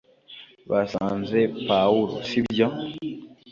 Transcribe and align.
basanze 0.71 1.39
pawulo, 1.67 2.15
sibyo 2.29 2.67